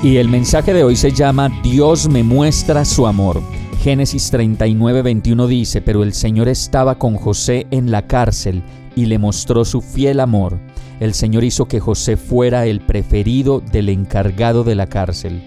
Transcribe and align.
Y 0.00 0.18
el 0.18 0.28
mensaje 0.28 0.72
de 0.72 0.84
hoy 0.84 0.94
se 0.94 1.10
llama 1.10 1.50
Dios 1.64 2.08
me 2.08 2.22
muestra 2.22 2.84
su 2.84 3.08
amor. 3.08 3.42
Génesis 3.82 4.30
39, 4.30 5.02
21 5.02 5.48
dice, 5.48 5.82
pero 5.82 6.04
el 6.04 6.12
Señor 6.12 6.46
estaba 6.46 7.00
con 7.00 7.16
José 7.16 7.66
en 7.72 7.90
la 7.90 8.06
cárcel 8.06 8.62
y 8.94 9.06
le 9.06 9.18
mostró 9.18 9.64
su 9.64 9.80
fiel 9.80 10.20
amor. 10.20 10.56
El 11.00 11.14
Señor 11.14 11.42
hizo 11.42 11.66
que 11.66 11.80
José 11.80 12.16
fuera 12.16 12.66
el 12.66 12.80
preferido 12.80 13.60
del 13.60 13.88
encargado 13.88 14.62
de 14.62 14.76
la 14.76 14.86
cárcel. 14.86 15.42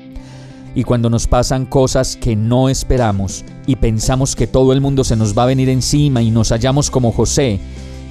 Y 0.76 0.84
cuando 0.84 1.10
nos 1.10 1.28
pasan 1.28 1.66
cosas 1.66 2.18
que 2.18 2.36
no 2.36 2.68
esperamos 2.68 3.46
y 3.68 3.78
pensamos 3.78 4.36
que 4.36 4.48
todo 4.48 4.74
el 4.74 4.82
mundo 4.82 5.06
se 5.06 5.16
nos 5.16 5.38
va 5.38 5.44
a 5.44 5.48
venir 5.48 5.70
encima 5.70 6.22
y 6.22 6.30
nos 6.30 6.50
hallamos 6.50 6.92
como 6.92 7.14
José, 7.14 7.62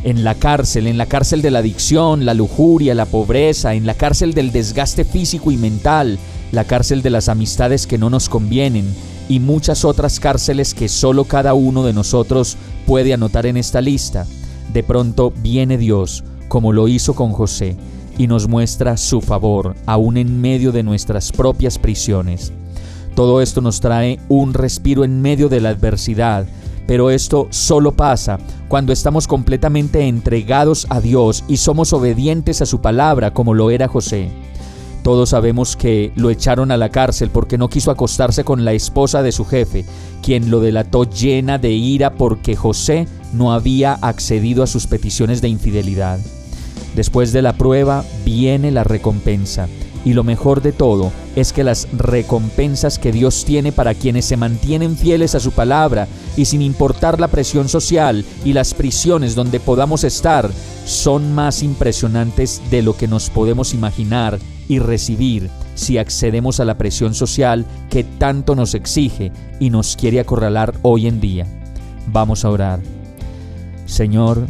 en 0.03 0.25
la 0.25 0.35
cárcel, 0.35 0.87
en 0.87 0.99
la 0.99 1.07
cárcel 1.07 1.43
de 1.43 1.51
la 1.51 1.59
adicción, 1.59 2.25
la 2.25 2.35
lujuria, 2.35 2.95
la 2.95 3.07
pobreza, 3.07 3.75
en 3.75 3.87
la 3.87 3.95
cárcel 3.95 4.35
del 4.35 4.53
desgaste 4.53 5.05
físico 5.05 5.51
y 5.51 5.57
mental, 5.57 6.19
la 6.53 6.65
cárcel 6.65 7.03
de 7.03 7.11
las 7.11 7.29
amistades 7.29 7.87
que 7.87 7.99
no 7.99 8.11
nos 8.11 8.29
convienen 8.29 8.87
y 9.29 9.39
muchas 9.39 9.85
otras 9.85 10.19
cárceles 10.19 10.75
que 10.75 10.89
solo 10.89 11.25
cada 11.25 11.55
uno 11.55 11.85
de 11.85 11.93
nosotros 11.93 12.57
puede 12.87 13.15
anotar 13.15 13.47
en 13.47 13.57
esta 13.57 13.81
lista. 13.81 14.27
De 14.73 14.83
pronto 14.83 15.33
viene 15.43 15.79
Dios, 15.79 16.25
como 16.49 16.73
lo 16.73 16.89
hizo 16.89 17.15
con 17.15 17.33
José, 17.33 17.77
y 18.19 18.27
nos 18.27 18.49
muestra 18.49 18.97
su 18.97 19.21
favor, 19.21 19.77
aún 19.87 20.17
en 20.17 20.41
medio 20.41 20.73
de 20.73 20.83
nuestras 20.83 21.31
propias 21.31 21.79
prisiones. 21.79 22.53
Todo 23.15 23.41
esto 23.41 23.61
nos 23.61 23.81
trae 23.81 24.19
un 24.29 24.55
respiro 24.55 25.05
en 25.05 25.23
medio 25.23 25.49
de 25.49 25.61
la 25.61 25.71
adversidad, 25.71 26.47
pero 26.91 27.11
esto 27.11 27.47
solo 27.51 27.93
pasa 27.93 28.41
cuando 28.67 28.93
estamos 28.93 29.29
completamente 29.29 30.09
entregados 30.09 30.89
a 30.91 31.01
Dios 31.01 31.45
y 31.47 31.59
somos 31.59 31.93
obedientes 31.93 32.63
a 32.63 32.67
su 32.67 32.81
palabra 32.81 33.33
como 33.33 33.55
lo 33.55 33.71
era 33.71 33.87
José. 33.87 34.29
Todos 35.05 35.29
sabemos 35.29 35.77
que 35.77 36.11
lo 36.17 36.31
echaron 36.31 36.73
a 36.73 36.77
la 36.77 36.89
cárcel 36.89 37.31
porque 37.31 37.59
no 37.59 37.69
quiso 37.69 37.93
acostarse 37.93 38.43
con 38.43 38.65
la 38.65 38.73
esposa 38.73 39.23
de 39.23 39.31
su 39.31 39.45
jefe, 39.45 39.85
quien 40.21 40.51
lo 40.51 40.59
delató 40.59 41.05
llena 41.05 41.59
de 41.59 41.71
ira 41.71 42.15
porque 42.15 42.57
José 42.57 43.07
no 43.33 43.53
había 43.53 43.93
accedido 43.93 44.65
a 44.65 44.67
sus 44.67 44.89
peticiones 44.89 45.41
de 45.41 45.49
infidelidad. 45.49 46.19
Después 46.97 47.33
de 47.33 47.43
la 47.43 47.53
prueba 47.53 48.05
viene 48.25 48.73
la 48.73 48.83
recompensa. 48.83 49.69
Y 50.05 50.15
lo 50.15 50.25
mejor 50.25 50.61
de 50.61 50.73
todo 50.73 51.13
es 51.37 51.53
que 51.53 51.65
las 51.65 51.89
recompensas 51.93 52.99
que 52.99 53.13
Dios 53.13 53.45
tiene 53.45 53.73
para 53.73 53.95
quienes 53.95 54.25
se 54.25 54.37
mantienen 54.37 54.97
fieles 54.97 55.35
a 55.35 55.41
su 55.41 55.53
palabra 55.53 56.09
y 56.37 56.45
sin 56.45 56.63
importar 56.63 57.21
la 57.21 57.29
presión 57.29 57.69
social 57.69 58.25
y 58.45 58.53
las 58.53 58.75
prisiones 58.75 59.35
donde 59.35 59.61
podamos 59.61 60.05
estar, 60.05 60.51
son 60.85 61.35
más 61.35 61.63
impresionantes 61.63 62.61
de 62.71 62.83
lo 62.83 62.97
que 62.97 63.09
nos 63.09 63.31
podemos 63.31 63.75
imaginar 63.75 64.39
y 64.69 64.79
recibir 64.79 65.51
si 65.75 65.99
accedemos 65.99 66.61
a 66.61 66.65
la 66.65 66.77
presión 66.79 67.15
social 67.15 67.65
que 67.89 68.05
tanto 68.05 68.55
nos 68.55 68.75
exige 68.75 69.33
y 69.59 69.71
nos 69.71 69.97
quiere 69.97 70.21
acorralar 70.21 70.75
hoy 70.83 71.07
en 71.07 71.21
día. 71.21 71.47
Vamos 72.07 72.45
a 72.45 72.51
orar. 72.51 72.81
Señor, 73.87 74.47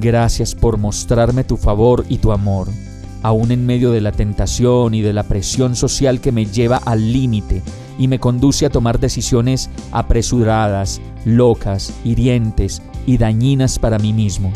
gracias 0.00 0.54
por 0.54 0.78
mostrarme 0.78 1.44
tu 1.44 1.56
favor 1.56 2.04
y 2.08 2.18
tu 2.18 2.32
amor, 2.32 2.68
aún 3.22 3.50
en 3.50 3.66
medio 3.66 3.90
de 3.90 4.00
la 4.00 4.12
tentación 4.12 4.94
y 4.94 5.02
de 5.02 5.12
la 5.12 5.24
presión 5.24 5.76
social 5.76 6.20
que 6.20 6.32
me 6.32 6.46
lleva 6.46 6.76
al 6.78 7.12
límite 7.12 7.62
y 7.98 8.08
me 8.08 8.18
conduce 8.18 8.66
a 8.66 8.70
tomar 8.70 8.98
decisiones 8.98 9.68
apresuradas, 9.92 11.00
locas, 11.24 11.92
hirientes 12.04 12.82
y 13.06 13.18
dañinas 13.18 13.78
para 13.78 13.98
mí 13.98 14.12
mismo. 14.12 14.52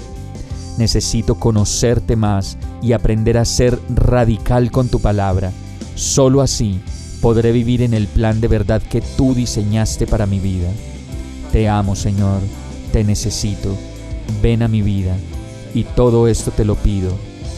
Necesito 0.78 1.36
conocerte 1.36 2.16
más 2.16 2.56
y 2.82 2.92
aprender 2.92 3.38
a 3.38 3.44
ser 3.44 3.78
radical 3.94 4.70
con 4.70 4.88
tu 4.88 4.98
palabra. 4.98 5.52
Solo 5.94 6.40
así 6.40 6.80
podré 7.20 7.52
vivir 7.52 7.82
en 7.82 7.94
el 7.94 8.06
plan 8.08 8.40
de 8.40 8.48
verdad 8.48 8.82
que 8.82 9.00
tú 9.00 9.34
diseñaste 9.34 10.06
para 10.06 10.26
mi 10.26 10.40
vida. 10.40 10.68
Te 11.52 11.68
amo, 11.68 11.94
Señor, 11.94 12.40
te 12.92 13.04
necesito. 13.04 13.76
Ven 14.42 14.62
a 14.62 14.68
mi 14.68 14.82
vida. 14.82 15.16
Y 15.74 15.84
todo 15.84 16.28
esto 16.28 16.50
te 16.50 16.64
lo 16.64 16.76
pido 16.76 17.12